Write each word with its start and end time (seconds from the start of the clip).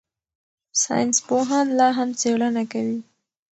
ساینسپوهان 0.81 1.67
لا 1.79 1.89
هم 1.97 2.09
څېړنه 2.19 2.63
کوي. 2.71 2.99